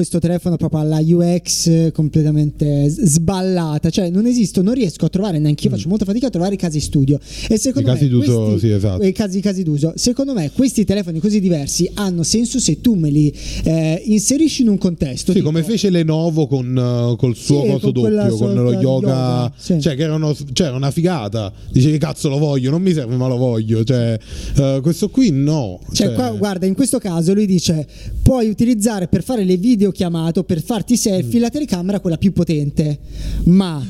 [0.00, 5.64] questo telefono proprio alla UX completamente sballata, cioè non esisto, non riesco a trovare neanche
[5.64, 5.74] io, mm.
[5.74, 7.18] faccio molta fatica a trovare i casi studio.
[7.48, 9.04] E secondo I casi me d'uso, questi, sì, esatto.
[9.04, 13.10] i casi, casi d'uso, secondo me questi telefoni così diversi hanno senso se tu me
[13.10, 13.30] li
[13.64, 15.32] eh, inserisci in un contesto.
[15.32, 18.80] Sì, tipo, come fece Lenovo con uh, col suo Sì, coso doppio, con lo yoga,
[18.80, 19.82] yoga, sì.
[19.82, 21.52] cioè che erano, cioè, era una figata.
[21.70, 23.84] Dice che cazzo lo voglio, non mi serve ma lo voglio.
[23.84, 24.18] Cioè,
[24.56, 25.78] uh, questo qui no.
[25.92, 27.86] Cioè, qua, guarda, in questo caso lui dice:
[28.22, 29.58] puoi utilizzare per fare le
[29.90, 31.42] videochiamate o per farti selfie Mm.
[31.42, 32.98] la telecamera quella più potente,
[33.44, 33.84] ma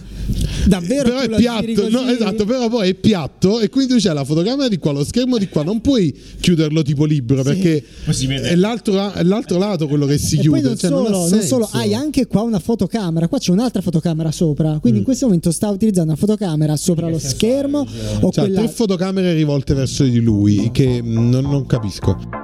[0.67, 4.69] davvero però è piatto, no, esatto, però poi è piatto e quindi c'è la fotocamera
[4.69, 8.49] di qua, lo schermo di qua, non puoi chiuderlo tipo libero perché si vede.
[8.51, 10.61] è l'altro, la- è l'altro lato quello che si E chiude.
[10.61, 13.83] poi non, cioè, solo, non, non solo, hai anche qua una fotocamera, qua c'è un'altra
[13.83, 15.01] fotocamera sopra, quindi Mm.
[15.01, 17.81] in questo momento sta utilizzando una fotocamera sopra lo schermo
[18.21, 18.61] o Cioè, quella...
[18.61, 22.40] tre fotocamere rivolte verso di lui che non, non capisco.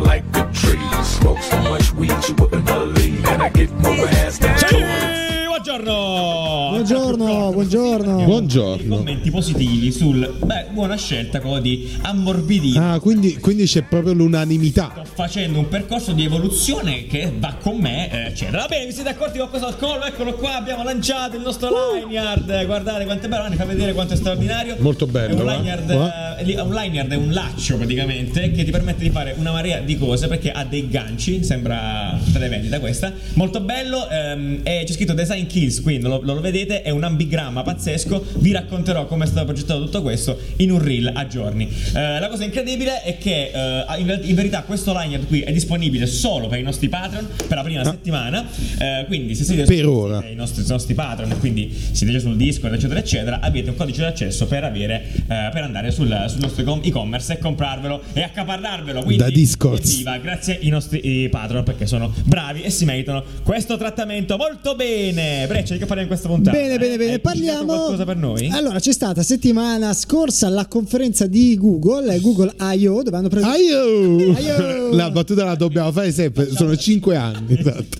[0.00, 1.06] I like good trees.
[1.06, 6.49] Smoke so much weed you wouldn't believe, and I get more ass than buongiorno!
[6.94, 8.24] Buongiorno, buongiorno.
[8.24, 8.96] Buongiorno.
[8.96, 12.80] Commenti positivi sul beh, buona scelta quello di ammorbidire.
[12.80, 14.90] Ah, quindi, quindi c'è proprio l'unanimità.
[14.96, 18.62] Sto facendo un percorso di evoluzione che va con me, eh, eccetera.
[18.62, 20.04] Va bene, vi siete accorti con questo al collo?
[20.04, 22.66] Eccolo qua, abbiamo lanciato il nostro lanyard.
[22.66, 24.74] Guardate quanto è bello, Anni, fa vedere quanto è straordinario.
[24.80, 25.44] Molto bello, È un eh.
[25.44, 26.40] lanyard, Eh?
[26.40, 29.78] eh, lì- un lanyard è un laccio praticamente che ti permette di fare una marea
[29.78, 33.12] di cose perché ha dei ganci, sembra televendita questa.
[33.34, 37.62] Molto bello, ehm, e c'è scritto Design Kills, quindi lo, lo vedete, è un ambigramma
[37.62, 38.24] pazzesco.
[38.38, 41.68] Vi racconterò come è stato progettato tutto questo in un reel a giorni.
[41.94, 46.06] Eh, la cosa incredibile è che eh, in, in verità questo lanyard qui è disponibile
[46.06, 48.46] solo per i nostri Patreon per la prima settimana.
[48.78, 50.24] Eh, quindi se siete Per ora.
[50.28, 54.46] i nostri, nostri Patreon, quindi siete già sul Discord, eccetera, eccetera, avete un codice d'accesso
[54.46, 59.02] per avere eh, per andare sul, sul nostro e-commerce e comprarvelo e accaparrarvelo.
[59.02, 59.78] Quindi, Da Discord.
[59.82, 64.74] evviva, grazie ai nostri i Patreon perché sono bravi e si meritano questo trattamento molto
[64.74, 65.46] bene.
[65.46, 66.56] Breccia, di che parliamo in questa puntata?
[66.56, 67.12] Bene, bene, bene.
[67.12, 67.64] Hai Parliamo.
[67.64, 68.48] qualcosa per noi?
[68.50, 73.46] Allora, c'è stata settimana scorsa la conferenza di Google, eh, Google I.O., dove hanno preso.
[73.46, 74.92] Aio!
[74.92, 77.58] La battuta la dobbiamo fare sempre, sono cinque anni.
[77.58, 77.98] Esatto.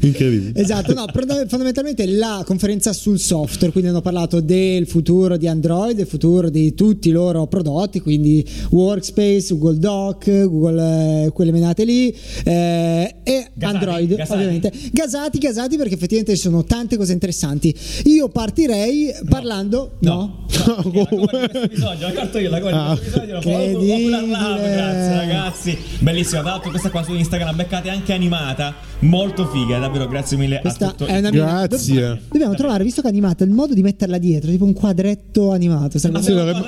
[0.00, 0.60] Incredibile.
[0.60, 1.04] Esatto, no,
[1.48, 6.74] fondamentalmente la conferenza sul software, quindi hanno parlato del futuro di Android, del futuro di
[6.74, 12.14] tutti i loro prodotti, quindi Workspace, Google Doc, Google, eh, quelle menate lì,
[12.44, 14.32] eh, e Gasati, Android gasati.
[14.32, 14.72] ovviamente.
[14.92, 17.74] Gasati, gasati perché effettivamente ci sono tante cose interessanti.
[18.04, 19.92] Io partirei parlando...
[20.00, 20.44] No?
[20.66, 22.94] No, di questo episodio, la carto io la cover Ah.
[22.94, 23.40] l'ho
[24.56, 25.78] grazie ragazzi.
[26.00, 30.60] Bellissima, tra l'altro questa qua su Instagram beccate anche animata, molto figa, davvero grazie mille
[30.60, 31.06] Questa a tutto.
[31.06, 32.22] è una Grazie.
[32.30, 35.98] Dobbiamo trovare, visto che è animata, il modo di metterla dietro, tipo un quadretto animato.
[35.98, 36.66] Sì, dovremmo-.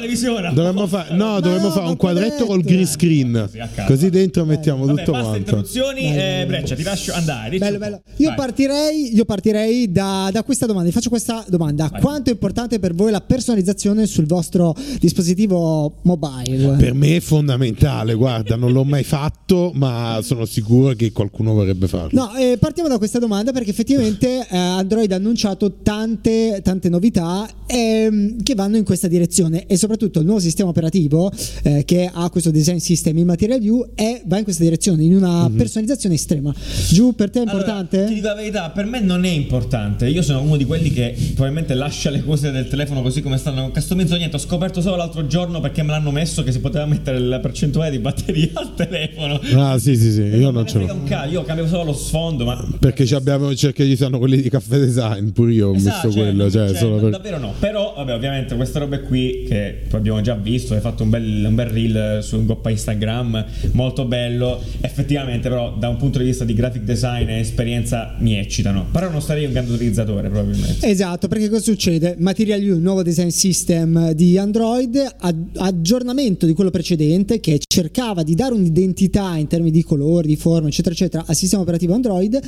[0.53, 2.86] Dovremmo fare, no, dovremmo no, fare un quadretto col quadretto, green eh.
[2.86, 3.48] screen.
[3.50, 3.82] Sì.
[3.86, 5.56] Così dentro mettiamo Vabbè, tutto basta quanto.
[5.56, 6.44] vai, eh.
[6.47, 7.59] Breccia, ti lascio andare.
[7.59, 8.03] Bello, bello.
[8.16, 8.36] Io Vai.
[8.36, 10.88] partirei, io partirei da, da questa domanda.
[10.88, 12.00] Vi faccio questa domanda: Vai.
[12.00, 16.76] quanto è importante per voi la personalizzazione sul vostro dispositivo mobile?
[16.78, 21.88] Per me è fondamentale, guarda, non l'ho mai fatto, ma sono sicuro che qualcuno vorrebbe
[21.88, 22.09] farlo.
[22.12, 27.49] No, eh, partiamo da questa domanda perché effettivamente eh, Android ha annunciato tante, tante novità
[27.66, 31.31] ehm, che vanno in questa direzione e soprattutto il nuovo sistema operativo
[31.62, 35.15] eh, che ha questo design system in Material View è, va in questa direzione, in
[35.15, 36.54] una personalizzazione estrema.
[36.88, 37.97] Giù, per te è importante?
[37.97, 40.09] Allora, ti dico la verità, per me non è importante.
[40.09, 43.60] Io sono uno di quelli che probabilmente lascia le cose del telefono così come stanno.
[43.60, 44.37] Non customizzo niente.
[44.37, 47.91] Ho scoperto solo l'altro giorno perché me l'hanno messo che si poteva mettere la percentuale
[47.91, 49.41] di batteria al telefono.
[49.54, 51.27] Ah, sì, sì, sì, io non ne ce l'ho.
[51.31, 54.78] io cambio solo lo sfondo, ma Perché ci abbiamo, cerca ci sono quelli di caffè
[54.78, 56.50] design, pure io ho Esatto, messo cioè, quello.
[56.50, 57.55] Cioè, cioè, per- davvero no.
[57.59, 61.44] Però, vabbè, ovviamente queste robe qui che poi abbiamo già visto, hai fatto un bel,
[61.47, 64.62] un bel reel su un goppa Instagram, molto bello.
[64.81, 68.87] Effettivamente, però, da un punto di vista di graphic design e esperienza mi eccitano.
[68.93, 70.87] Però non sarei un grande utilizzatore, probabilmente.
[70.87, 72.15] Esatto, perché cosa succede?
[72.19, 78.22] Material U, il nuovo design system di Android, ag- aggiornamento di quello precedente che cercava
[78.22, 82.41] di dare un'identità in termini di colori, di forma, eccetera, eccetera, al sistema operativo Android.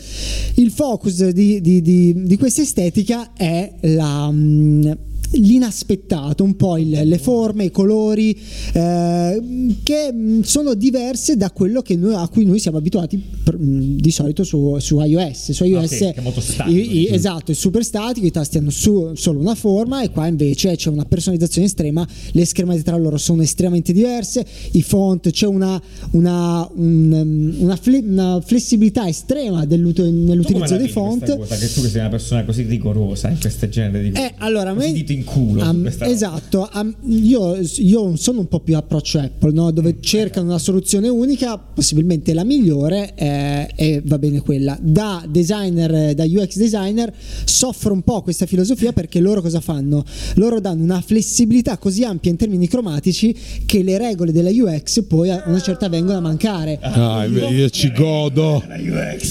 [0.55, 4.31] Il focus di, di- di- di questa estetica è la.
[4.31, 4.91] mm,
[5.33, 8.37] l'inaspettato, un po' il- le forme, i colori
[8.73, 9.43] eh,
[9.83, 13.97] che mh, sono diverse da quello che noi- a cui noi siamo abituati per- mh,
[13.97, 15.51] di solito su, su iOS.
[15.53, 18.31] Su iOS Ah, sì, che è molto statico, i- i- esatto, è super statico, i
[18.31, 22.83] tasti hanno su- solo una forma e qua invece c'è una personalizzazione estrema, le schermate
[22.83, 25.81] tra loro sono estremamente diverse, i font, c'è una,
[26.13, 31.37] una, un, um, una fle- una flessibilità estrema nell'utilizzo dei font.
[31.37, 31.57] cosa?
[31.57, 34.19] Che tu che sei una persona così rigorosa in questo genere di.
[34.19, 35.63] Eh, allora, me- in culo.
[35.65, 36.07] Roba.
[36.07, 39.71] esatto, am- io, io sono un po' più approccio Apple, no?
[39.71, 40.01] dove Mm.
[40.03, 44.79] cercano una soluzione unica, possibilmente la migliore, eh, e va bene quella.
[44.81, 47.13] Da designer, eh, da UX designer,
[47.45, 50.05] soffro un po' questa filosofia perché loro cosa fanno?
[50.35, 53.35] Loro danno una flessibilità così ampia in termini cromatici
[53.67, 56.79] che le regole della UX poi a una certa vengono a mancare.
[56.83, 58.63] Ah, io ci godo.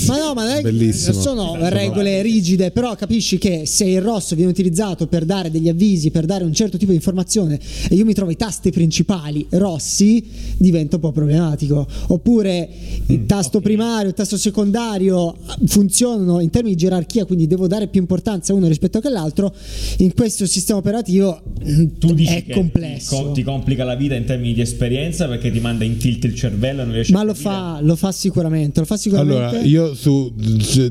[0.07, 5.07] Ma no, ma non sono regole rigide, però capisci che se il rosso viene utilizzato
[5.07, 7.57] per dare degli avvisi, per dare un certo tipo di informazione
[7.89, 10.23] e io mi trovo i tasti principali rossi,
[10.57, 11.87] diventa un po' problematico.
[12.07, 12.69] Oppure
[13.07, 15.35] il tasto primario, il tasto secondario
[15.65, 19.53] funzionano in termini di gerarchia, quindi devo dare più importanza a uno rispetto all'altro.
[19.99, 23.15] In questo sistema operativo mm, Tu dici è che complesso.
[23.15, 26.23] Ti, co- ti complica la vita in termini di esperienza perché ti manda in tilt
[26.25, 29.37] il cervello e non riesci Ma a lo fa, lo fa sicuramente, lo fa sicuramente.
[29.39, 30.31] Allora, io su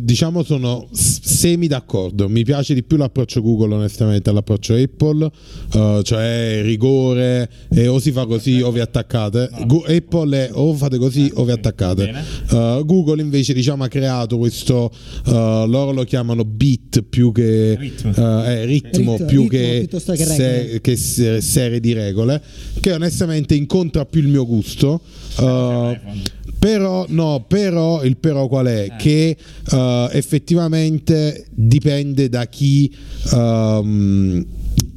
[0.00, 2.28] diciamo sono semi d'accordo.
[2.28, 5.30] Mi piace di più l'approccio Google, onestamente, all'approccio Apple,
[5.74, 9.50] eh, cioè rigore e o si fa così o vi attaccate.
[9.66, 12.08] Gu- Apple è o fate così o vi attaccate.
[12.50, 14.90] Eh, Google invece diciamo ha creato questo
[15.26, 18.12] eh, loro lo chiamano bit più che Ritmo.
[18.44, 22.42] eh, eh, ritmo, Ritmo, più ritmo che, che se- che se- serie di regole
[22.80, 25.00] che onestamente incontra più il mio gusto.
[25.38, 26.00] Eh,
[26.58, 28.94] però, no, però il però qual è?
[28.98, 29.36] Che
[29.72, 32.92] eh, effettivamente dipende da chi.
[33.32, 34.44] ehm,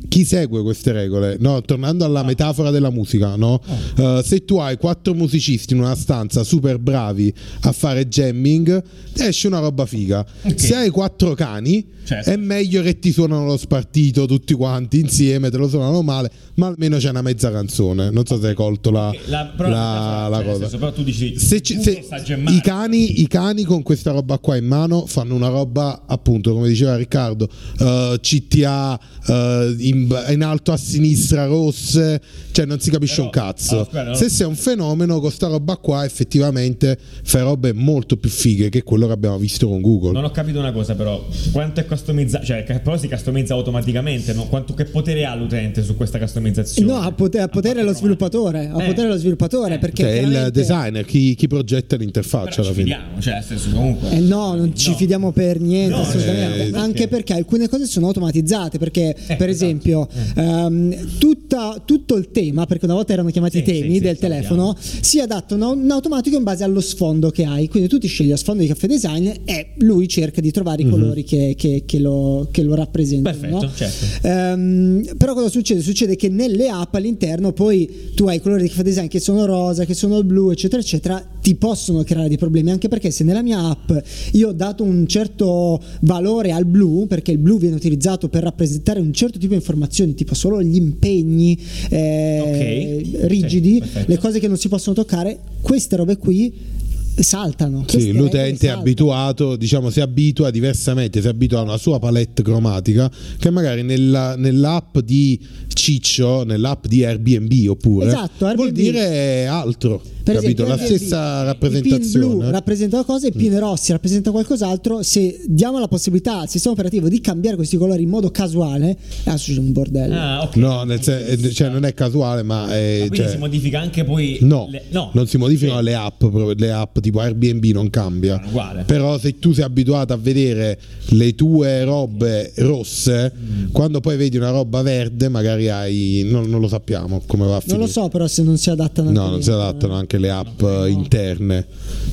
[0.07, 1.37] chi segue queste regole?
[1.39, 3.61] No, tornando alla metafora della musica, no?
[3.97, 8.83] Eh, se tu hai quattro musicisti in una stanza super bravi a fare jamming,
[9.17, 10.25] esce una roba figa.
[10.43, 10.59] Ok.
[10.59, 12.29] Se hai quattro cani, Certo.
[12.31, 16.67] è meglio che ti suonano lo spartito tutti quanti insieme, te lo suonano male, ma
[16.67, 18.09] almeno c'è una mezza canzone.
[18.09, 20.61] Non so se hai colto la, La, però, la- la cioè, nel cosa.
[20.63, 24.39] senso, però tu dici Se, ci- Google se- i, cani, i cani con questa roba
[24.39, 27.47] qua in mano fanno una roba appunto come diceva Riccardo
[27.79, 32.19] eh, CTA eh, in, in alto a sinistra rosse
[32.51, 34.13] cioè non si capisce Però- un cazzo allora, aspetta, no.
[34.15, 38.83] se sei un fenomeno con sta roba qua effettivamente fai robe molto più fighe che
[38.83, 41.25] quello che abbiamo visto con Google Non ho capito una cosa, però.
[41.51, 42.45] Quanto è customizzato?
[42.45, 44.33] Cioè, però si customizza automaticamente.
[44.33, 44.47] no?
[44.47, 46.91] Quanto, che potere ha l'utente su questa customizzazione?
[46.91, 48.85] No, a potere, a potere lo sviluppatore, a Eh.
[48.87, 52.83] potere lo sviluppatore, perché Cioè, il chiaramente- designer chi, chi progetta l'interfaccia Però alla ci
[52.83, 54.09] fine fidiamo, cioè, senso, comunque.
[54.11, 54.95] Eh no, non ci No.
[54.95, 56.67] fidiamo per niente, No, assolutamente.
[56.67, 58.77] eh, Anche perché alcune cose sono automatizzate.
[58.77, 59.60] Perché, per esatto.
[59.63, 63.99] Esempio, ehm, tutta- tutto il tema, perché una volta erano chiamati Sì, temi sì, sì,
[63.99, 64.35] del sappiamo.
[64.35, 67.67] telefono, si adatta in automatico in base allo sfondo che hai.
[67.67, 70.89] Quindi tu ti scegli lo sfondo di caffè design e lui cerca di trovare i
[70.89, 73.37] colori che, che- che lo, che lo rappresentano.
[73.37, 73.71] Perfetto, no?
[73.75, 74.27] certo.
[74.27, 75.81] Ehm, però cosa succede?
[75.81, 79.45] Succede che nelle app all'interno poi tu hai i colori di caffè design che sono
[79.45, 83.41] rosa, che sono blu, eccetera, eccetera, ti possono creare dei problemi anche perché se nella
[83.41, 83.91] mia app
[84.33, 88.99] io ho dato un certo valore al blu, perché il blu viene utilizzato per rappresentare
[88.99, 91.57] un certo tipo di informazioni, tipo solo gli impegni
[91.89, 93.25] eh, Ok.
[93.27, 96.79] rigidi, Sì, le cose che non si possono toccare, queste robe qui
[97.13, 97.83] saltano.
[97.87, 98.79] Sì, l'utente è saltano.
[98.81, 104.35] abituato, diciamo, si abitua diversamente, si abitua a una sua palette cromatica che magari nella-
[104.35, 105.39] nell'app di
[105.73, 108.71] Ciccio, nell'app di Airbnb oppure Esatto, vuol Airbnb.
[108.73, 110.63] dire altro, Per capito?
[110.63, 112.25] esempio, La Airbnb, stessa rappresentazione.
[112.35, 115.01] blu rappresenta una cosa, i pin rossi rappresenta qualcos'altro.
[115.03, 119.51] Se diamo la possibilità al sistema operativo di cambiare questi colori in modo casuale, adesso
[119.53, 120.15] c'è un bordello.
[120.15, 120.55] Ah, ok.
[120.57, 122.97] No, nel sen- eh, cioè, non è casuale, ma è.
[122.99, 124.37] Quindi cioè- si modifica anche poi.
[124.41, 125.09] No, le- no.
[125.13, 125.85] non si modificano Sì.
[125.85, 126.23] le app,
[126.57, 128.35] le app tipo Airbnb non cambia.
[128.35, 128.83] Sono uguale.
[128.83, 133.71] Però se tu sei abituato a vedere le tue robe rosse, Mm.
[133.71, 136.23] quando poi vedi una roba verde, magari hai.
[136.25, 137.79] Non, non lo sappiamo come va a non finire.
[137.79, 139.97] lo so, però, se non si adattano No, anche non si adattano eh.
[140.11, 141.65] Anche le app eh, interne.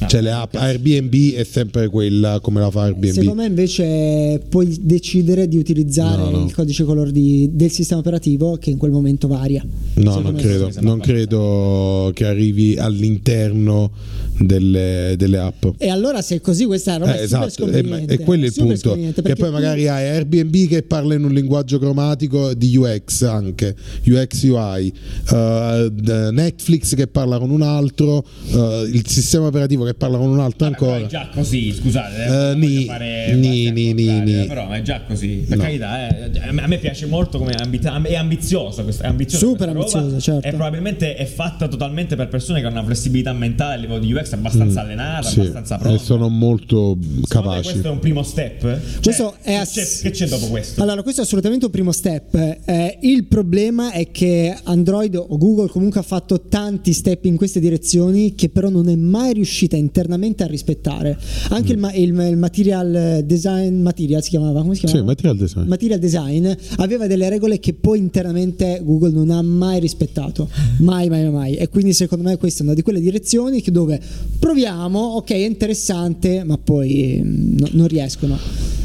[0.07, 3.13] Cioè le app Airbnb è sempre quella come la fa Airbnb.
[3.13, 6.45] Secondo me invece puoi decidere di utilizzare No, no.
[6.45, 9.65] il codice color di- del sistema operativo che in quel momento varia.
[9.95, 13.91] No, non credo, non credo che arrivi all'interno
[14.39, 15.67] delle, delle app.
[15.79, 18.15] E allora se è così questa roba Eh, è super esatto, e, sconveniente.
[18.15, 18.97] e quello è il punto.
[19.23, 23.75] Che poi magari hai Airbnb che parla in un linguaggio cromatico di UX anche,
[24.07, 24.93] UX UI,
[25.33, 27.87] eh, d- Netflix che parla con un altro,
[28.53, 31.07] eh, il sistema operativo che parla con un altro Vabbè, però ancora.
[31.07, 32.25] È già così, scusate.
[32.25, 34.47] Eh, voglio ni- fare ni- ni- ni- ni.
[34.47, 35.45] Però è già così.
[35.49, 35.63] Per No.
[35.63, 38.83] carità, eh, a me- piace molto come ambi- è ambizioso.
[38.83, 40.47] questo- È ambizioso Super questa roba, ambizioso, certo.
[40.47, 44.13] E probabilmente è fatta totalmente per persone che hanno una flessibilità mentale a livello di
[44.13, 45.31] UX abbastanza allenata, Mm.
[45.33, 46.03] Sì, abbastanza e pronta.
[46.03, 47.63] sono molto Secondo capaci.
[47.71, 48.61] questo è un primo step?
[48.61, 50.83] Cioè, Questo è che, ass- c'è, che c'è dopo questo?
[50.83, 52.35] Allora, questo è assolutamente un primo step.
[52.65, 57.59] Eh, il problema è che Android o Google comunque ha fatto tanti step in queste
[57.61, 61.17] direzioni direzioni che però non è mai riuscita internamente a rispettare.
[61.51, 65.07] Anche il, ma- il- il material design, material si chiamava, come si Sì, chiamava?
[65.07, 65.67] material design.
[65.69, 70.49] Material design aveva delle regole che poi internamente Google non ha mai rispettato,
[70.81, 71.55] mai, mai, mai.
[71.55, 74.01] E quindi secondo me questa è una di quelle direzioni che dove
[74.39, 78.37] proviamo, ok, è interessante, ma poi mm, no- non riescono.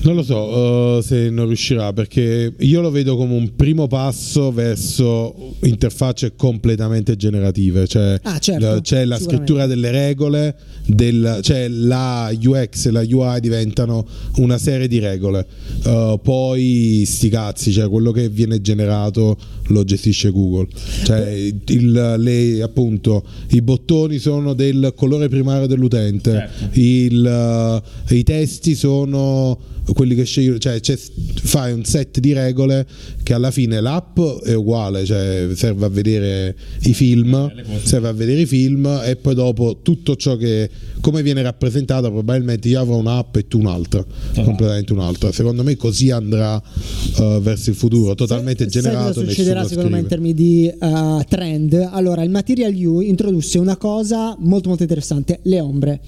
[0.04, 4.52] Non lo so eh, se non riuscirà perché io lo vedo come un primo passo
[4.52, 10.56] verso interfacce completamente generative, cioè Ah, certo, la- c'è la scrittura delle regole,
[10.86, 14.06] del- cioè la UX e la UI diventano
[14.38, 15.48] una serie di regole,
[15.86, 20.68] Eh, poi sti cazzi, cioè quello che viene generato lo gestisce Google,
[21.06, 21.30] cioè
[21.68, 26.80] il- le- appunto i bottoni sono del colore primario dell'utente, Certo.
[26.80, 27.26] il,
[28.10, 29.58] eh, i testi sono
[29.94, 30.80] quelli che scegli, cioè
[31.44, 32.86] fai un set di regole
[33.22, 37.86] che alla fine l'app è uguale, cioè serve a vedere i film, cose.
[37.86, 40.70] serve a vedere i film e poi dopo tutto ciò che
[41.02, 45.32] come viene rappresentato probabilmente io avrò un'app e tu un'altra, completamente un'altra.
[45.32, 46.62] Secondo me così andrà
[47.20, 49.14] eh, verso il futuro, totalmente sai generato.
[49.20, 51.90] cosa succederà secondo me in termini di eh, trend?
[51.92, 56.00] Allora, il Material U introdusse una cosa molto molto interessante, le ombre.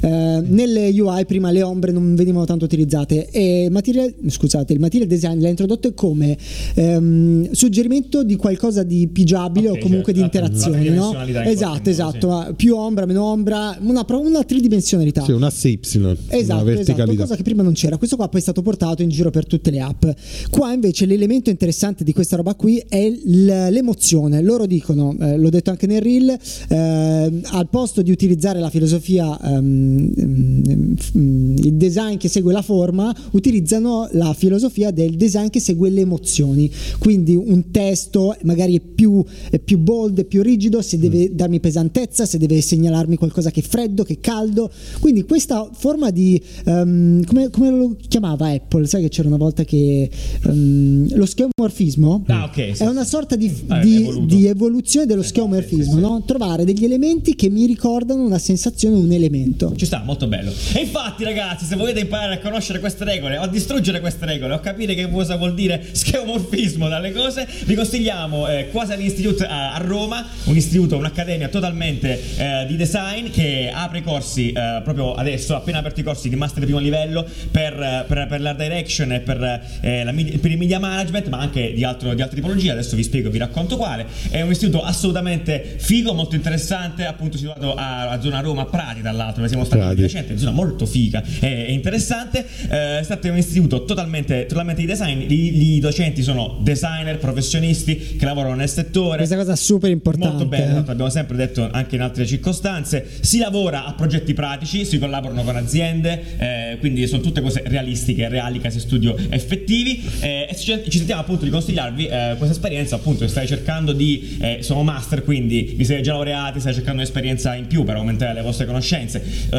[0.00, 5.08] Eh, nelle UI prima le ombre non venivano tanto utilizzate e material, scusate, il Material
[5.08, 6.36] Design le ha introdotte come
[6.74, 11.10] ehm, suggerimento di qualcosa di pigiabile Ok, o comunque certo, di la- la interazioni, no?
[11.12, 15.24] Esatto, qualche modo, esatto, ma più ombra, meno ombra, una, una tridimensionalità.
[15.24, 17.96] Sì, un asse Y, una Esatto, esatto, cosa che prima non c'era.
[17.96, 20.04] Questo qua poi è stato portato in giro per tutte le app.
[20.50, 24.42] Qua invece l'elemento interessante di questa roba qui è l- l'emozione.
[24.42, 26.36] Loro dicono, eh, l'ho detto anche nel reel,
[26.68, 32.62] eh, al posto di utilizzare la filosofia, ehm, ehm, mm, il design che segue la
[32.62, 36.70] forma, utilizzano la filosofia del design che segue le emozioni.
[36.98, 41.60] Quindi un testo magari è più, è più bold, è più rigido, se deve darmi
[41.60, 44.70] pesantezza, se deve segnalarmi qualcosa che è freddo, che è caldo.
[45.00, 48.86] Quindi questa forma di ehm, come, come lo chiamava Apple?
[48.86, 50.08] Sai che c'era una volta che
[50.44, 55.06] ehm, lo scheomorfismo Ah, ok, sì, è una sorta di, Ah, è di- di evoluzione
[55.06, 56.22] dello scheomorfismo, no?
[56.24, 59.72] trovare degli elementi che mi ricordano una sensazione, un elemento.
[59.76, 60.52] Ci sta, molto bello.
[60.74, 64.54] E infatti, ragazzi, se volete imparare a conoscere queste regole o a distruggere queste regole
[64.54, 69.44] o a capire che cosa vuol dire scheomorfismo dalle cose, vi consigliamo eh, Quasar Institute
[69.44, 74.80] a, a Roma, un istituto, un'accademia totalmente eh, di design che apre i corsi eh,
[74.82, 78.40] proprio adesso, appena aperto i corsi di master di primo livello per, eh, per, per
[78.40, 79.42] l'art direction e per,
[79.80, 82.70] eh, la per il media management, ma anche di, altro, di altre tipologie.
[82.70, 84.06] Adesso vi spiego e vi racconto quale.
[84.30, 89.00] È un istituto assolutamente figo, molto interessante, appunto situato a, a zona Roma, a Prati,
[89.00, 92.46] tra l'altro, dove siamo stati di recente, una zona molto figa e, e interessante.
[92.70, 95.20] Eh, è stato un istituto totalmente, totalmente di design.
[95.28, 99.18] I, docenti sono designer, professionisti che lavorano nel settore.
[99.18, 100.36] Questa cosa è super importante.
[100.36, 103.06] Molto bene, esatto, abbiamo sempre detto anche in altre circostanze.
[103.20, 108.28] Si lavora a progetti pratici, si collaborano con aziende, eh, quindi sono tutte cose realistiche,
[108.28, 110.02] reali, casi studio effettivi.
[110.20, 114.38] eh, e ci, ci sentiamo appunto di consigliarvi eh, questa esperienza, appunto, stai cercando di.
[114.40, 118.34] eh, sono master, quindi vi siete già laureati, state cercando un'esperienza in più per aumentare
[118.34, 119.58] le vostre conoscenze, eh,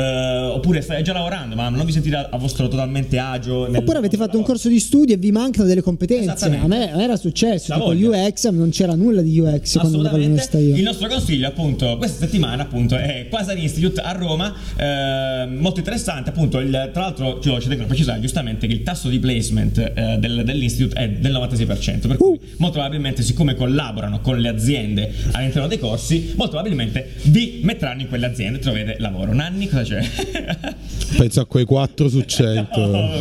[0.53, 3.67] oppure state già lavorando, ma non vi sentite a, a vostro totalmente agio.
[3.67, 6.45] nel Oppure avete fatto un corso di studio e vi mancano delle competenze.
[6.45, 7.73] A me, a me era successo.
[7.73, 7.89] Tipo.
[7.91, 10.59] UX, non c'era nulla di UX quando andavo all'università Assolutamente.
[10.59, 10.75] io.
[10.75, 14.53] Il nostro consiglio, appunto, questa settimana, appunto, è Quasar Institute a Roma.
[14.77, 16.59] eh, molto interessante, appunto.
[16.59, 20.17] Il, tra l'altro, ci ci tengo a precisare giustamente che il tasso di placement eh,
[20.19, 22.07] del- dell'Institute è del 96%.
[22.07, 27.59] Per cui, molto probabilmente, siccome collaborano con le aziende all'interno dei corsi, molto probabilmente vi
[27.63, 29.33] metteranno in quelle aziende e troverete lavoro.
[29.33, 30.09] Nanni, cosa c'è?
[31.17, 32.73] Penso a quei 4 su 100.
[32.95, 33.14] No.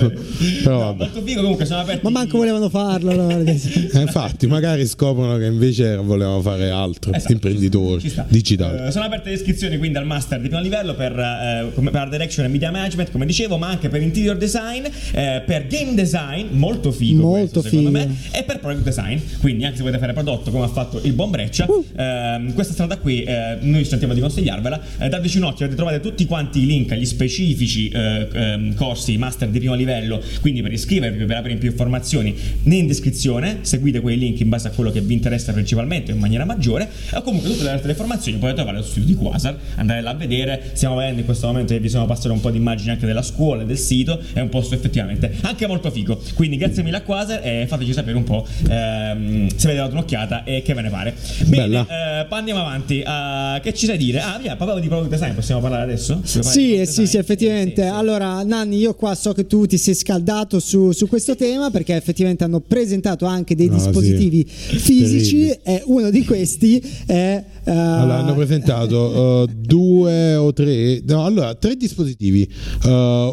[0.62, 0.98] Però No, vabbè.
[1.04, 2.00] molto figo, comunque sono aperti.
[2.04, 3.10] Ma manco volevano farlo.
[3.10, 3.32] allora.
[3.94, 7.12] Eh, infatti, magari scoprono che invece volevano fare altro.
[7.12, 7.32] Esatto.
[7.32, 8.86] Imprenditori digitali.
[8.86, 12.08] Eh, sono aperte le iscrizioni quindi al master di primo livello per, eh, come- per
[12.08, 16.46] direction e media management, come dicevo, ma anche per interior design, eh, per game design,
[16.50, 18.10] molto figo Molto questo, secondo figo.
[18.12, 19.18] me, e per product design.
[19.40, 21.84] Quindi anche se volete fare prodotto come ha fatto il buon Breccia, Uh.
[21.96, 24.80] ehm, questa strada qui eh, noi ci sentiamo di consigliarvela.
[24.98, 29.48] Eh, dateci un occhio, trovate tutti quanti i link agli specifici eh, ehm, corsi master
[29.48, 34.40] di primo livello, quindi per iscrivervi, per avere più informazioni in descrizione, seguite quei link
[34.40, 37.70] in base a quello che vi interessa principalmente in maniera maggiore, o comunque tutte le
[37.70, 41.26] altre informazioni potete trovare sul sito di Quasar, andare là a vedere, stiamo vedendo in
[41.26, 43.78] questo momento che vi sono passate un po' di immagini anche della scuola e del
[43.78, 47.92] sito, è un posto effettivamente anche molto figo, quindi grazie mille a Quasar e fateci
[47.92, 51.14] sapere un po' ehm, se avete dato un'occhiata e che ve ne pare.
[51.46, 54.20] Bene, eh, andiamo avanti, Ah, che ci sai dire?
[54.20, 56.20] Ah, via, parlavo di product design, possiamo parlare adesso?
[56.24, 57.82] Sì, sì, sì, effettivamente.
[57.82, 57.94] Sì, sì.
[57.94, 61.68] Allora, Nanni, io qua so che tu ti ti sei scaldato su, su questo tema
[61.68, 64.76] perché effettivamente hanno presentato anche dei Ah, dispositivi sì.
[64.78, 65.60] fisici Terribile.
[65.64, 67.44] e uno di questi è...
[67.64, 72.48] eh, Allora, hanno presentato uh, due o tre, no, allora, tre dispositivi.
[72.84, 72.88] Uh,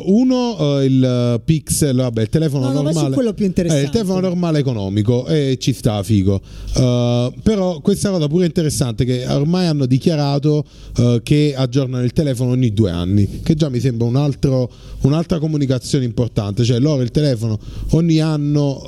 [0.08, 3.14] uno, uh, il Pixel, vabbè, il telefono No, no, normale.
[3.14, 3.84] quello più interessante.
[3.84, 6.42] Eh, il telefono normale economico e ci sta figo.
[6.76, 10.66] Uh, però questa cosa pure interessante che ormai hanno dichiarato
[10.98, 14.70] uh, che aggiornano il telefono ogni due anni, che già mi sembra un altro-
[15.02, 16.21] un'altra comunicazione importante.
[16.64, 17.58] Cioè loro il telefono
[17.92, 18.82] ogni anno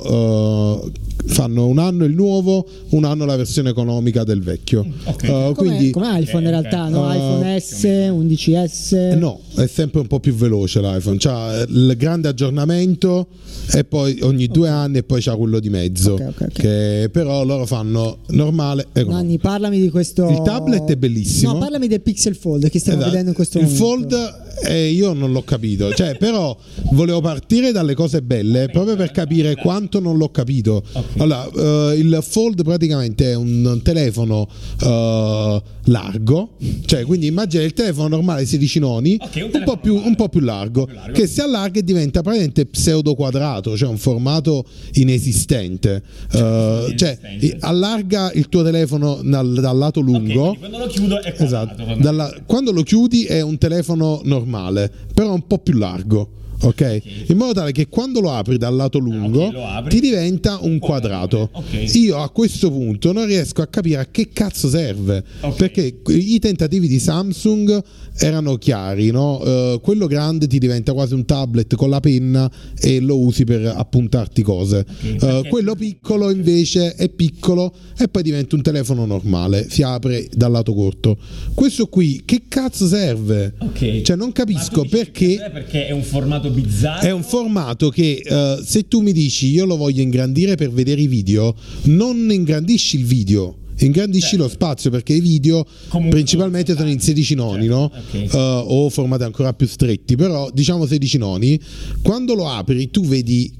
[0.82, 0.90] uh,
[1.26, 4.84] fanno un anno il nuovo, un anno la versione economica del vecchio.
[5.04, 5.22] ok.
[5.22, 6.60] Uh, come, quindi come iPhone in ok.
[6.60, 7.06] realtà, no?
[7.06, 8.94] Uh, iPhone S, 11S.
[8.94, 11.16] eh, No, è sempre un po' più veloce l'iPhone.
[11.18, 13.26] C'ha il grande aggiornamento
[13.72, 16.18] e poi ogni due anni e poi c'ha quello di mezzo.
[16.52, 19.22] Che però loro fanno normale e economico.
[19.22, 20.28] Nanni, parlami di questo.
[20.28, 21.52] Il tablet è bellissimo.
[21.54, 23.10] No, parlami del Pixel Fold che stiamo Esatto.
[23.12, 23.84] vedendo in questo il momento.
[23.84, 26.56] fold eh, io non l'ho capito cioè però
[26.92, 30.82] volevo partire dalle cose belle proprio per capire quanto non l'ho capito
[31.16, 31.48] allora
[31.92, 34.46] eh, il fold praticamente è un telefono
[34.82, 36.50] eh, largo
[36.84, 40.28] cioè quindi immagina il telefono normale 16 noni Ok, un un, po più, un po'
[40.28, 41.12] più largo, Più largo.
[41.12, 47.46] che si allarga e diventa praticamente pseudo quadrato cioè un formato inesistente cioè inesistente.
[47.46, 51.42] i- allarga il tuo telefono dal, dal lato lungo quindi quando lo chiudo è quadrato.
[51.82, 51.96] Esatto.
[52.02, 56.28] Dalla- quando lo chiudi è un telefono normale, però un po' più largo.
[56.64, 57.00] Ok?
[57.28, 59.90] In modo tale che quando lo apri dal lato lungo ok, lo apri.
[59.90, 61.50] ti diventa un quadrato.
[61.52, 61.94] Ok.
[61.94, 65.22] Io a questo punto non riesco a capire a che cazzo serve.
[65.40, 65.56] Ok.
[65.56, 67.82] Perché i tentativi di Samsung
[68.16, 69.42] erano chiari, no?
[69.44, 73.66] Eh, quello grande ti diventa quasi un tablet con la penna e lo usi per
[73.66, 74.84] appuntarti cose.
[74.84, 80.50] Perché- quello piccolo invece è piccolo e poi diventa un telefono normale, si apre dal
[80.52, 81.18] lato corto.
[81.54, 83.54] Questo qui che cazzo serve?
[84.02, 85.50] Cioè non capisco perché?
[85.52, 87.06] Perché è un formato bizzarro.
[87.06, 91.00] è un formato che eh, se tu mi dici io lo voglio ingrandire per vedere
[91.00, 93.58] i video, non ingrandisci il video.
[93.76, 97.90] Ingrandisci lo spazio perché i video Comunque principalmente sono in 16 noni, no?
[97.92, 98.34] Certo, ok.
[98.34, 101.60] Eh, o formati ancora più stretti, però diciamo 16 noni.
[102.00, 103.52] Quando lo apri, tu vedi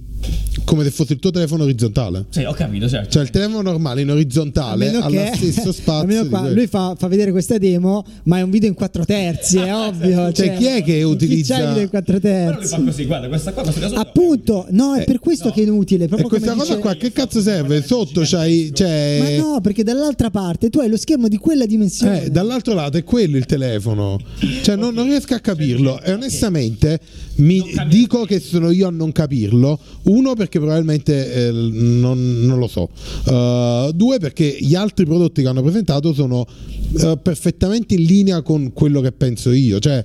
[0.65, 2.25] come se fosse il tuo telefono orizzontale.
[2.31, 3.11] Sì, ho capito, certo.
[3.11, 6.27] Cioè il telefono normale in orizzontale ha lo stesso spazio.
[6.29, 9.75] qua, lui fa, fa vedere questa demo, ma è un video in 4 terzi, è
[9.75, 10.33] ovvio.
[10.33, 12.69] Cioè, chi è che chi utilizza- c'ha il video in 4 Però lui terzi?
[12.75, 15.53] fa così, guarda, questa qua, questa cosa Appunto, no, è per questo no.
[15.53, 16.05] che è inutile.
[16.05, 17.83] E Proprio questa come cosa dice- qua che cazzo serve?
[17.83, 18.71] Sotto c'hai.
[18.75, 22.25] Cioè, Ma no, perché dall'altra parte tu hai lo schermo di quella dimensione.
[22.25, 24.19] Eh, dall'altro lato è quello il telefono,
[24.63, 26.99] cioè non, non riesco a capirlo e onestamente
[27.37, 29.79] mi dico che sono io a non capirlo.
[30.15, 32.89] Uno perché probabilmente eh, non, non lo so,
[33.27, 36.45] Uh, due perché gli altri prodotti che hanno presentato sono
[36.99, 39.79] eh, perfettamente in linea con quello che penso io.
[39.79, 40.05] Cioè,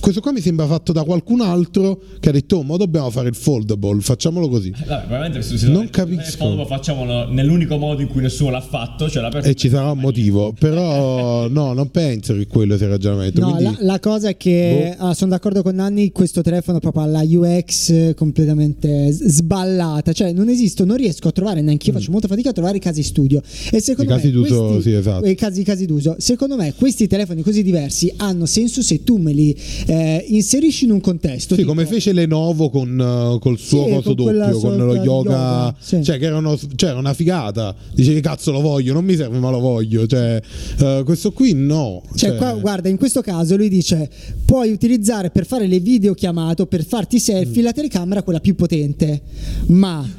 [0.00, 3.28] questo qua mi sembra fatto da qualcun altro che ha detto: oh, ma dobbiamo fare
[3.28, 4.72] il foldable, facciamolo così.
[4.86, 6.22] Vabbè, se- se- Non se- capisco.
[6.56, 9.98] se- facciamolo nell'unico modo in cui nessuno l'ha fatto, cioè la E ci sarà un
[9.98, 13.40] motivo, però no, non penso che quello sia il ragionamento.
[13.40, 15.06] No, quindi- la, la cosa è che Boh.
[15.08, 20.32] ah, sono d'accordo con Nanni, questo telefono proprio ha la UX completamente s- sballata, cioè
[20.32, 23.02] non esisto, non riesco a trovare, neanche io faccio molta fatica a trovare i casi
[23.02, 23.42] studio.
[23.72, 24.14] E secondo Mm.
[24.14, 25.26] I me casi d'uso, questi- sì, esatto.
[25.26, 29.32] i casi, casi d'uso, secondo me questi telefoni così diversi hanno senso se tu me
[29.32, 29.54] li
[29.86, 31.54] eh, inserisci in un contesto.
[31.54, 34.94] Sì, tipo- come fece Lenovo con uh, col suo Sì, coso con doppio, con lo
[34.94, 36.02] yoga, yoga, sì.
[36.04, 36.28] cioè che
[36.76, 37.74] cioè, era una figata.
[37.92, 40.06] Dice che cazzo lo voglio, non mi serve ma lo voglio.
[40.06, 40.40] Cioè,
[40.80, 42.02] uh, questo qui no.
[42.14, 44.08] Cioè, qua, guarda, in questo caso lui dice:
[44.44, 47.18] puoi utilizzare per fare le videochiamate o per farti Mm.
[47.18, 49.20] selfie la telecamera quella più potente.
[49.66, 50.18] Ma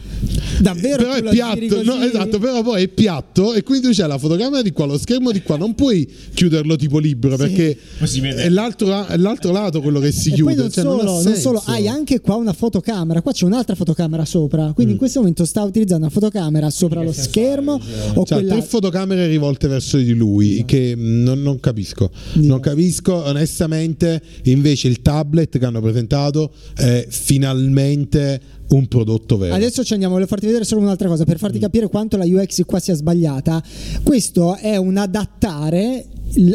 [0.60, 4.62] davvero però è piatto, no, esatto, però poi è piatto e quindi c'è la fotocamera
[4.62, 8.44] di qua, lo schermo di qua, non puoi chiuderlo tipo libero perché si vede.
[8.44, 10.54] è l'altro, è l'altro lato quello che si E chiude.
[10.54, 13.46] poi non, cioè, solo, non, ha non solo, hai anche qua una fotocamera, qua c'è
[13.46, 17.82] un'altra fotocamera sopra, quindi in questo momento sta utilizzando una fotocamera sopra lo schermo
[18.14, 22.12] o Cioè, quella tre fotocamere rivolte verso di lui che mh, non, non capisco.
[22.34, 24.22] Non capisco, onestamente.
[24.44, 28.42] Invece, il tablet che hanno presentato è finalmente
[28.72, 29.54] un prodotto vero.
[29.56, 31.40] Adesso ci andiamo, voglio farti vedere solo un'altra cosa per Mm.
[31.40, 33.62] farti capire quanto la UX qua sia sbagliata.
[34.04, 36.06] Questo è un adattare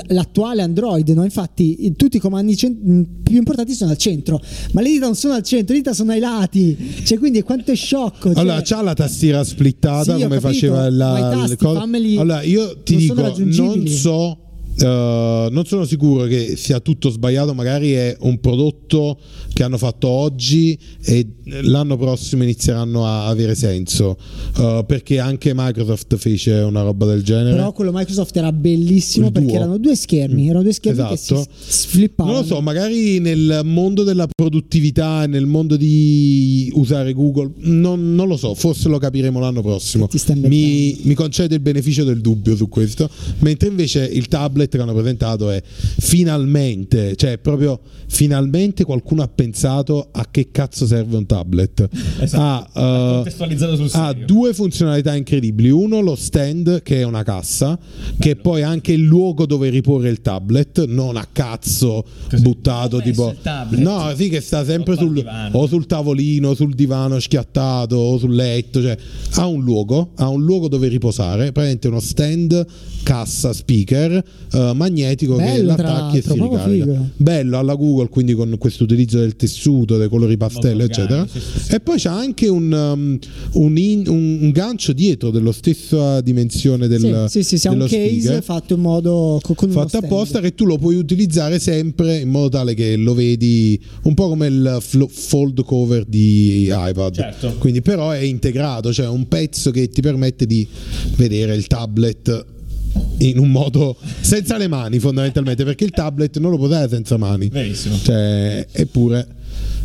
[0.08, 1.22] l'attuale Android, no?
[1.22, 4.40] infatti tutti i comandi cen- mh, più importanti sono al centro,
[4.72, 7.72] ma le dita non sono al centro, le dita sono ai lati, cioè quindi quanto
[7.72, 8.32] è sciocco.
[8.32, 12.80] cioè- Allora, c'ha la tastiera splittata Sì, come capito, faceva la tasti, fammeli- Allora, io
[12.82, 14.38] ti non dico, non so
[14.78, 19.18] eh, non sono sicuro che sia tutto sbagliato, magari è un prodotto
[19.52, 21.26] che hanno fatto oggi e
[21.62, 24.16] l'anno prossimo inizieranno a avere senso,
[24.58, 27.54] eh, perché anche Microsoft fece una roba del genere.
[27.56, 29.56] Però quello Microsoft era bellissimo Il perché duo.
[29.56, 31.46] erano due schermi, erano due schermi che Esatto.
[31.66, 32.36] si flippavano.
[32.36, 38.14] Non lo so, magari nel mondo della produttività e nel mondo di usare Google, non,
[38.14, 40.08] non lo so, forse lo capiremo l'anno prossimo.
[40.34, 43.08] Mi, mi concede il beneficio del dubbio su questo,
[43.38, 50.08] mentre invece il tablet che hanno presentato è finalmente, cioè proprio finalmente qualcuno ha pensato
[50.12, 51.88] a che cazzo serve un tablet.
[52.20, 52.78] Esatto.
[52.78, 54.26] Ha, eh, sul ha serio.
[54.26, 55.70] due funzionalità incredibili.
[55.70, 57.78] Uno, lo stand, che è una cassa,
[58.18, 62.42] che è poi anche il luogo dove riporre il tablet, non a cazzo Così.
[62.42, 63.34] buttato tipo.
[63.70, 68.34] No, sì, che sta sempre il sul, o sul tavolino, sul divano schiattato, o sul
[68.34, 68.80] letto.
[68.80, 68.96] Cioè,
[69.34, 71.52] ha un luogo, ha un luogo dove riposare.
[71.52, 72.66] Praticamente uno stand,
[73.02, 74.22] cassa, speaker,
[74.56, 76.62] eh, magnetico che Bello, tra l'attacchi e si ricarica.
[76.68, 77.08] figo.
[77.16, 81.26] Bello alla Google, quindi con questo utilizzo del tessuto, dei colori pastello, Molto eccetera.
[81.30, 81.74] sì, sì, sì.
[81.74, 83.18] E poi c'è anche un, um,
[83.62, 87.84] un, in- un- un gancio dietro dello stessa dimensione del, sì, sì, sì, un dello
[87.88, 92.18] case speaker, fatto in modo co- con fatto apposta che tu lo puoi utilizzare sempre
[92.18, 97.14] in modo tale che lo vedi un po' come il flo- fold cover di iPad.
[97.14, 97.54] Certo.
[97.58, 100.66] Quindi però è integrato, cioè un pezzo che ti permette di
[101.16, 102.44] vedere il tablet
[103.18, 107.16] in un modo senza le mani fondamentalmente perché il tablet non lo può dare senza
[107.16, 107.96] mani Verissimo.
[108.02, 109.26] cioè, eppure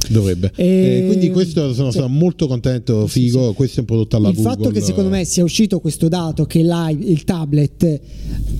[0.10, 0.52] dovrebbe.
[0.56, 1.98] E- E quindi questo sono sì.
[2.00, 3.54] stato molto contento, figo.
[3.54, 4.52] Questo è un prodotto alla il Google.
[4.56, 8.00] fatto che secondo me sia uscito questo dato che il tablet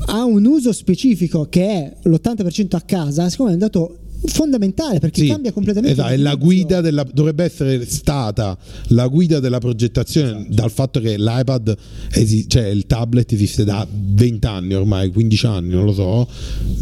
[0.06, 5.00] ha un uso specifico che è l'80% a casa, secondo me è un dato fondamentale
[5.00, 8.58] perché Sì, cambia completamente esatto, è la guida della, dovrebbe essere stata
[8.90, 11.76] la guida della progettazione dal fatto che l'iPad
[12.12, 16.28] esi- cioè il tablet esiste da 20 anni ormai 15 anni non lo so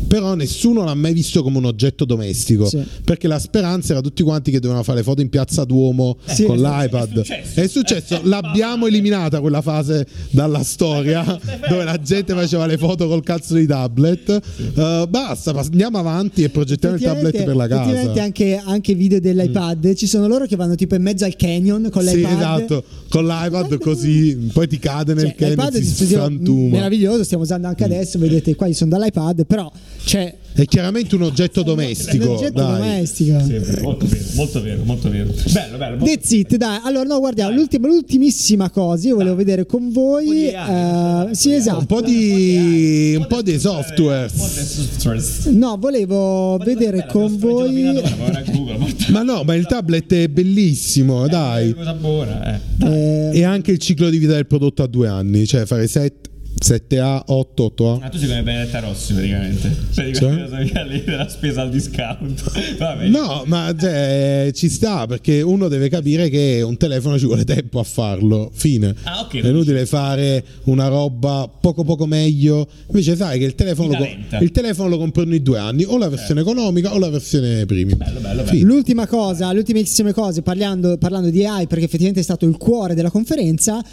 [0.07, 2.83] però nessuno l'ha mai visto come un oggetto domestico Sì.
[3.03, 6.43] perché la speranza era tutti quanti che dovevano fare le foto in piazza Duomo Sì,
[6.43, 7.17] con è l'iPad.
[7.21, 7.59] successo.
[7.61, 11.23] è successo l'abbiamo eliminata quella fase dalla storia
[11.69, 14.41] dove la gente faceva le foto col cazzo di tablet.
[14.75, 19.19] Eh, basta andiamo avanti e progettiamo il tablet per la Effettivamente casa anche, anche video
[19.19, 22.83] dell'iPad ci sono loro che vanno tipo in mezzo al canyon con Sì, l'iPad esatto,
[23.09, 26.75] con l'iPad così, poi ti cade nel Cioè, canyon si frantuma.
[26.77, 29.71] meraviglioso stiamo usando anche adesso vedete qua io sono dall'iPad però
[30.03, 32.77] c'è È chiaramente un oggetto domestico, un oggetto dai.
[32.77, 35.33] domestico Sì, molto vero, molto vero, molto vero.
[35.51, 35.97] Bello, bello.
[35.97, 36.79] molto- That's it, dai.
[36.83, 39.07] Allora, no, guardiamo, l'ultima, l'ultimissima cosa.
[39.07, 40.25] Io volevo vedere con Un po' voi.
[40.29, 41.79] di AI, sì, un esatto.
[41.79, 44.29] Un po' di, un po' di software.
[44.33, 45.45] Un po' di softwares.
[45.51, 49.07] No, volevo vedere Bella, con voi.
[49.11, 51.73] Ma no, ma il tablet è bellissimo, dai.
[51.73, 52.59] Cosa buona, eh.
[52.83, 56.28] eh, E anche il ciclo di vita del prodotto a due anni, cioè fare 7,
[56.63, 57.99] 7A, 8, 8A.
[58.01, 59.75] Ah, tu sei come Benedetta Rossi praticamente.
[59.91, 60.41] Cioè, Cioè?
[60.43, 62.43] cosa lì della spesa al discount.
[62.77, 63.07] Vabbè.
[63.07, 67.79] No, ma cioè, ci sta perché uno deve capire che un telefono ci vuole tempo
[67.79, 68.51] a farlo.
[68.53, 68.95] Fine.
[69.03, 72.67] Ah, ok, È inutile fare una roba poco poco meglio.
[72.87, 74.07] Invece sai che il telefono, lo,
[74.39, 77.97] il telefono lo compro ogni due anni, o la versione economica o la versione premium.
[77.97, 78.65] Bello, bello, bello.
[78.65, 82.93] L'ultima cosa, le ultimissime cose, parlando, parlando di AI, perché effettivamente è stato il cuore
[82.95, 83.83] della conferenza,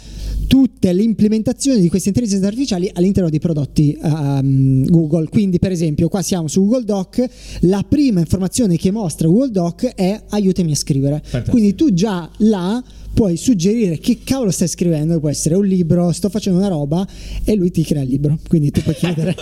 [0.47, 5.27] tutte le implementazioni di queste intelligenze artificiali all'interno dei prodotti ehm, Google.
[5.29, 7.23] Quindi, per esempio, qua siamo su Google Doc,
[7.61, 11.21] la prima informazione che mostra Google Doc è aiutami a scrivere.
[11.23, 11.51] Fantastico.
[11.51, 12.83] Quindi tu già là
[13.17, 17.03] puoi suggerire che cavolo stai scrivendo, può essere un libro, sto facendo una roba
[17.43, 18.37] e lui ti crea il libro.
[18.47, 19.35] Quindi tu puoi chiedere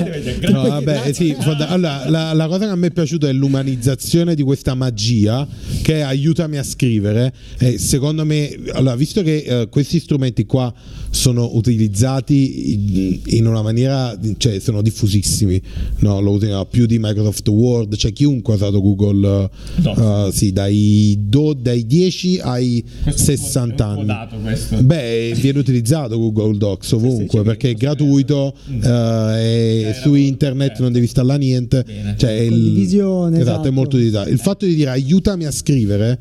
[0.49, 1.35] No, puoi vabbè, chiedere- sì,
[1.65, 5.45] allora, la, la cosa che a me è piaciuta è l'umanizzazione di questa magia
[5.81, 7.33] che è aiutami a scrivere.
[7.59, 10.73] E secondo me, allora, visto che eh, questi strumenti qua
[11.09, 15.61] sono utilizzati in, una maniera, cioè sono diffusissimi,
[15.99, 16.21] no?
[16.21, 19.49] lo usano più di Microsoft Word, cioè chiunque ha usato Google,
[19.81, 19.99] Docs.
[19.99, 24.13] eh, sì, dai, do- dai 10 ai Questo è un po'- 60 è un po'
[24.75, 24.84] anni.
[24.84, 30.67] Beh, viene utilizzato Google Docs ovunque sì, perché è gratuito eh, e Cioè, su internet
[30.67, 30.84] certo.
[30.84, 31.84] non devi installare niente.
[31.86, 32.15] Bene.
[32.17, 33.67] Cioè, il- esatto, esatto.
[33.67, 34.30] è molto utilizzato.
[34.30, 36.19] Il fatto di dire aiutami a scrivere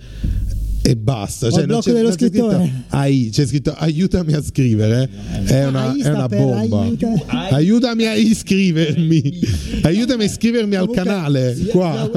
[0.86, 1.48] e basta.
[1.50, 2.72] Cioè, il non blocco c'è, dello c'è scritto scrittore.
[2.88, 5.08] AI, c'è scritto aiutami a scrivere.
[5.44, 6.80] È una, è una bomba.
[6.82, 9.40] aiuta- Aiutami a iscrivermi.
[9.82, 11.56] Aiutami a iscrivermi al canale.
[11.70, 12.10] Qua.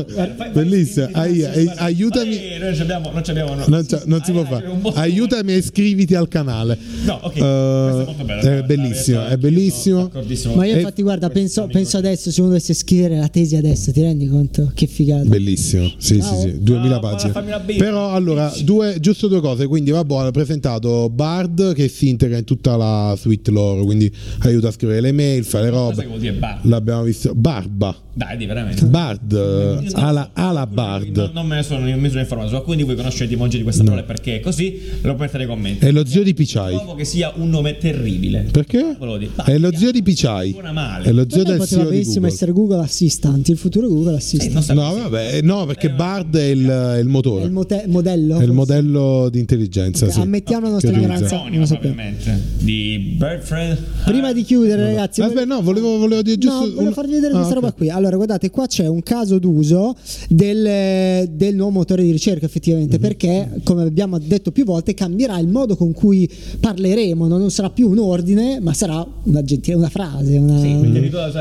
[0.53, 1.07] Bellissimo.
[1.13, 1.43] Ai-
[1.77, 2.37] aiutami.
[2.59, 3.63] Noi ci abbiamo, non ci abbiamo no.
[3.67, 4.65] Non, c'è- non si può fare.
[4.95, 6.77] Aiutami a iscriviti al canale.
[7.05, 7.35] No, ok.
[7.37, 8.05] Eh,
[8.41, 10.11] è è bellissimo, è bellissimo.
[10.55, 14.01] Ma io infatti guarda, penso, penso adesso, se uno dovesse scrivere la tesi adesso, ti
[14.01, 14.71] rendi conto?
[14.73, 15.23] Che figata.
[15.27, 17.33] Bellissimo, sì, sì, sì, 2000 Ah, pagine.
[17.77, 19.67] Però allora due, giusto due cose.
[19.67, 23.83] Quindi, vabbè, ha presentato Bard che si integra in tutta la suite loro.
[23.83, 26.01] Quindi aiuta a scrivere le mail, fare le Cosa robe.
[26.01, 26.59] che vuol dire bar?
[26.63, 27.33] L'abbiamo visto.
[27.35, 27.95] Barba.
[28.13, 28.83] Dai, di veramente.
[28.85, 29.31] Bard.
[29.33, 31.31] Non- Alla, alla Non, Bard.
[31.33, 32.49] non me ne sono in misura informato.
[32.49, 35.47] Se qualcuno di voi conosce l'etimologia di questa parola perché è così, lo mettete nei
[35.47, 35.85] commenti.
[35.85, 36.75] È lo zio di Pichai.
[36.75, 38.47] Trovo che sia un nome terribile.
[38.51, 38.97] Perché?
[39.45, 40.51] È lo zio di Pichai.
[40.51, 41.05] Suona male.
[41.05, 42.27] È lo zio del CEO di Google.
[42.27, 44.53] essere Google Assistant, il futuro Google Eh, Assistant.
[44.53, 47.43] non so No, vabbè, no, perché Bard è il, è il motore.
[47.43, 48.39] È il mote- modello.
[48.39, 50.09] È il modello di intelligenza.
[50.09, 50.19] sì.
[50.19, 51.41] Ammettiamo la nostra ignoranza.
[51.41, 52.41] Ovviamente.
[52.59, 53.77] Di Birdfriend.
[54.05, 56.65] Prima di chiudere, ragazzi, Aspetta, no, volevo, volevo dire giusto.
[56.65, 57.61] No, volevo farvi vedere Ah, questa ok.
[57.61, 57.89] roba qui.
[57.89, 59.95] Allora, guardate, qua c'è un caso d'uso
[60.29, 63.01] del, del nuovo motore di ricerca, effettivamente, Mhm.
[63.01, 66.29] perché, come abbiamo detto più volte, cambierà il modo con cui
[66.59, 67.27] parleremo.
[67.27, 70.37] Non sarà più un ordine, ma sarà una, gentile, una frase.
[70.37, 70.59] Una...
[70.59, 70.79] Sì,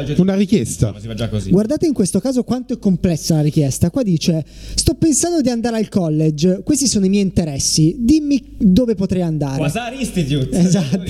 [0.05, 0.95] gente- Una richiesta.
[0.99, 1.51] Si fa già così.
[1.51, 3.91] Guardate in questo caso quanto è complessa la richiesta.
[3.91, 8.95] Qua dice: Sto pensando di andare al college, questi sono i miei interessi, dimmi dove
[8.95, 9.59] potrei andare.
[9.59, 10.57] Quasar Institute.
[10.57, 11.05] Esatto.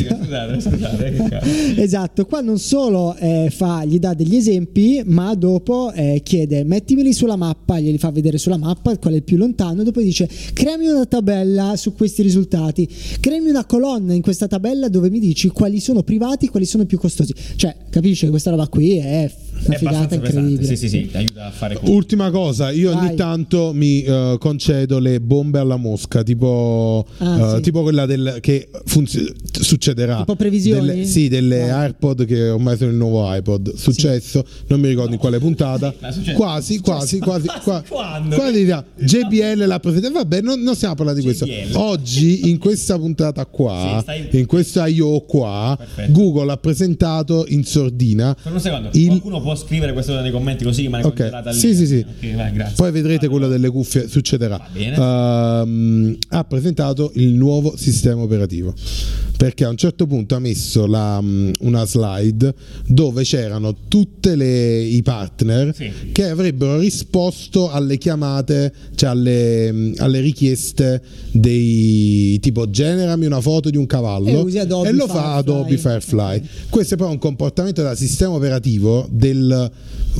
[0.58, 1.74] Scusate.
[1.76, 7.12] Esatto, qua non solo eh, fa, gli dà degli esempi, ma dopo eh, chiede mettimeli
[7.12, 10.88] sulla mappa, glieli fa vedere sulla mappa qual è il più lontano, dopo dice creami
[10.88, 12.88] una tabella su questi risultati,
[13.20, 16.98] creami una colonna in questa tabella dove mi dici quali sono privati, quali sono più
[16.98, 17.32] costosi.
[17.56, 19.30] Cioè, capisci che questa roba qui è
[19.64, 20.38] una È figata abbastanza pesante.
[20.50, 20.66] incredibile.
[20.66, 21.90] Sì, sì, sì, ti aiuta a fare cose.
[21.90, 23.16] Ultima cosa, io ogni Vai.
[23.16, 27.62] tanto mi eh, concedo le bombe alla mosca, tipo, Ah, eh, sì.
[27.62, 30.18] tipo quella del, che funzi- succederà.
[30.18, 30.86] Tipo previsioni?
[30.86, 31.78] Delle, sì, delle Ah.
[31.80, 33.74] AirPod che ormai sono il nuovo iPod.
[33.74, 35.92] Successo, non mi ricordo in quale puntata.
[36.10, 36.36] successo.
[36.36, 37.46] Quasi, quasi, quasi.
[37.62, 38.36] qua- Quando?
[38.36, 38.64] quasi
[38.98, 40.14] JBL l'ha presentata.
[40.14, 41.44] Vabbè, non, non stiamo parlando di questo.
[41.46, 41.76] JBL.
[41.76, 46.12] Oggi, in questa puntata qua, Sì, stai- in questa IO qua, Perfetto.
[46.12, 48.36] Google ha presentato in sordina.
[48.40, 51.58] Per un secondo, il- qualcuno può scrivere questo nei commenti così rimane Ok, congelata lì.
[51.58, 52.04] sì, sì, sì.
[52.06, 52.72] Ok, vai.
[52.74, 54.60] Poi vedrete quello delle cuffie, succederà.
[54.74, 58.74] Ehm, ha presentato il nuovo sistema operativo.
[59.36, 62.54] Perché a un certo punto ha messo la, mm, una slide
[62.86, 65.90] dove c'erano tutti i partner Sì.
[66.12, 73.68] che avrebbero risposto alle chiamate, cioè alle, mm, alle richieste dei tipo generami una foto
[73.70, 75.20] di un cavallo E usi Adobe e lo Firefly.
[75.22, 76.42] fa Adobe Firefly.
[76.70, 79.35] Questo è però un comportamento da sistema operativo del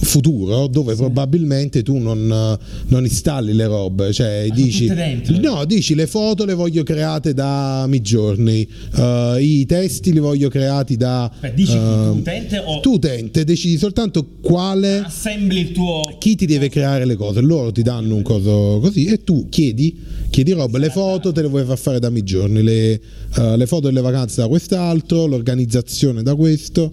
[0.01, 5.39] futuro dove probabilmente tu non, non installi le robe, cioè sono dici tutte dentro.
[5.39, 10.97] no, dici le foto le voglio create da Midjourney, eh, i testi li voglio creati
[10.97, 15.73] da Aspetta, dici tu, ehm, tu utente o tu utente decidi soltanto quale assembli il
[15.73, 19.49] tuo chi ti deve creare le cose, loro ti danno un coso così e tu
[19.49, 19.97] chiedi,
[20.37, 23.01] chiedi roba, le foto te le vuoi far fare da Midjourney, le,
[23.39, 26.93] eh, le foto delle vacanze da quest'altro, l'organizzazione da questo,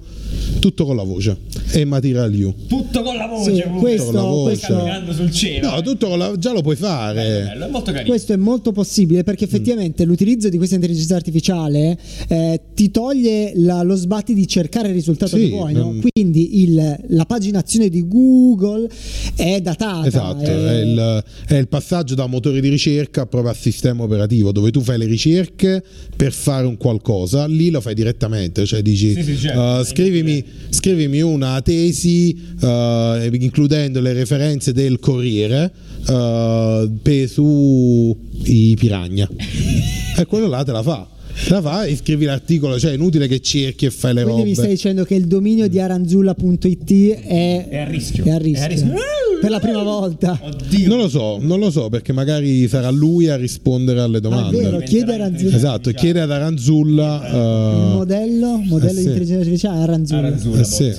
[0.59, 1.35] tutto con la voce
[1.73, 2.53] e Material You.
[2.67, 3.53] tutto con la voce.
[3.55, 3.79] Sì, pure.
[3.79, 4.43] questo- Con la voce.
[4.55, 5.69] questo- camminando sul cielo.
[5.71, 7.43] No, tutto con la, già lo puoi Bello, fare.
[7.49, 8.09] bello, è molto carino.
[8.09, 11.97] Questo è molto possibile perché effettivamente l'utilizzo di questa intelligenza artificiale
[12.29, 15.91] eh, ti toglie la- lo sbatti di cercare il risultato Sì, che vuoi, no?
[15.91, 16.01] mm.
[16.13, 18.89] quindi il- la paginazione di Google
[19.35, 20.07] è datata.
[20.07, 24.51] Esatto, è- è il, è il passaggio da motore di ricerca proprio a sistema operativo
[24.51, 25.83] dove tu fai le ricerche
[26.15, 29.79] per fare un qualcosa, lì lo fai direttamente, cioè dici Sì, sì, certo.
[29.79, 35.71] eh, scrivimi, scrivimi una tesi eh, includendo le referenze del Corriere
[36.03, 39.27] per su i piragna
[40.17, 41.07] e quello là te la fa.
[41.49, 44.49] La fa e scrivi l'articolo, cioè è inutile che cerchi e fai le Quindi robe.
[44.49, 48.23] mi stai dicendo che il dominio di aranzulla.it è, È a rischio.
[48.23, 48.61] è a rischio.
[48.61, 48.93] È a rischio.
[49.41, 50.39] Per la prima volta.
[50.41, 50.87] Oddio.
[50.87, 54.21] Non lo so, non lo so perché magari sarà lui a rispondere alle Ah, è
[54.21, 54.57] domande.
[54.57, 55.55] vero, chiede a Aranzulla.
[55.55, 57.21] Esatto, chiede ad Aranzulla.
[57.27, 60.19] Il eh, modello, modello eh di intelligenza artificiale Aranzulla.
[60.19, 60.93] Aranzulla, eh sì,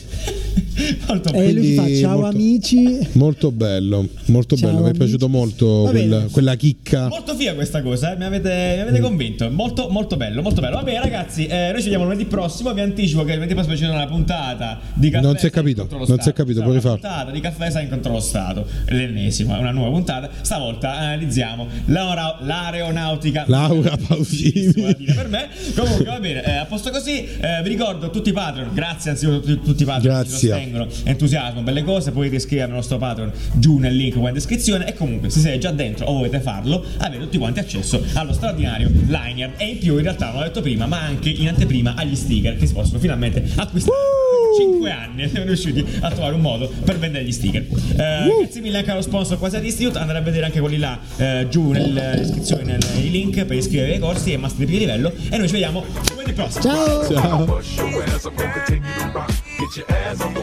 [1.06, 1.60] molto E bello.
[1.60, 3.08] lui fa ciao molto- amici.
[3.12, 4.80] molto bello, molto Ciao, bello.
[4.80, 4.98] Mi è amici.
[5.04, 7.08] piaciuto molto quella, quella chicca.
[7.08, 8.86] Molto figa questa cosa, eh, mi avete, mi Mm.
[8.88, 9.50] avete convinto.
[9.50, 10.76] Molto, molto bello, molto bello.
[10.76, 12.72] Vabbè, ragazzi, eh, noi ci vediamo lunedì prossimo.
[12.72, 15.24] Vi anticipo che lunedì prossimo c'è una puntata di caffè.
[15.24, 16.32] Non si è capito, non si è Stato.
[16.32, 16.98] capito, Sarà puoi una rifarlo.
[17.00, 18.66] puntata di caffè sai contro lo Stato.
[18.88, 20.30] L'ennesima, una nuova puntata.
[20.40, 23.44] Stavolta analizziamo l'aura- l'aeronautica.
[23.46, 24.72] Laura Pausini.
[25.14, 25.48] per me.
[25.74, 27.24] Comunque va bene, eh, a posto così.
[27.24, 28.70] eh, vi ricordo tutti i Patreon.
[28.72, 30.43] Grazie anzitutto a tutti, tutti i Patreon che ci Grazie.
[30.48, 30.86] Sostengono.
[31.04, 32.10] Entusiasmo, belle cose.
[32.10, 34.88] Potete iscrivervi al nostro Patreon giù nel link qua in descrizione.
[34.88, 38.90] E comunque, se siete già dentro o volete farlo, avete tutti quanti accesso allo straordinario
[39.06, 39.54] Liner.
[39.56, 42.66] E in più, in realtà, l'ho detto prima, ma anche in anteprima agli sticker che
[42.66, 44.14] si possono finalmente acquistare.
[44.54, 47.62] 5 anni siamo riusciti a trovare un modo per vendere gli sticker.
[47.62, 49.98] Eh, grazie mille anche allo sponsor Quasar Institute.
[49.98, 53.92] Andate a vedere anche quelli là eh, giù nella descrizione nel, nei link per iscrivervi
[53.92, 55.12] ai corsi e master di livello.
[55.30, 56.62] E noi ci vediamo lunedì prossimo.
[56.62, 57.12] Ciao!
[57.12, 57.60] Ciao.
[59.68, 60.34] que te é.